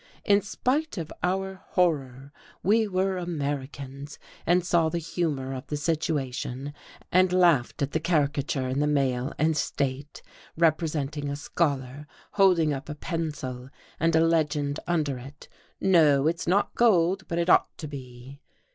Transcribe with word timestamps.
In 0.25 0.41
spite 0.41 0.97
of 0.97 1.13
our 1.21 1.61
horror, 1.63 2.33
we 2.63 2.87
were 2.87 3.17
Americans 3.17 4.17
and 4.47 4.65
saw 4.65 4.89
the 4.89 4.97
humour 4.97 5.53
of 5.53 5.67
the 5.67 5.77
situation, 5.77 6.73
and 7.11 7.31
laughed 7.31 7.83
at 7.83 7.91
the 7.91 7.99
caricature 7.99 8.67
in 8.67 8.79
the 8.79 8.87
Mail 8.87 9.31
and 9.37 9.55
State 9.55 10.23
representing 10.57 11.29
a 11.29 11.35
scholar 11.35 12.07
holding 12.31 12.73
up 12.73 12.89
a 12.89 12.95
pencil 12.95 13.69
and 13.99 14.15
a 14.15 14.25
legend 14.25 14.79
under 14.87 15.19
it, 15.19 15.47
"No, 15.79 16.25
it's 16.25 16.47
not 16.47 16.73
gold, 16.73 17.27
but 17.27 17.37
it 17.37 17.47
ought 17.47 17.77
to 17.77 17.87
be." 17.87 18.41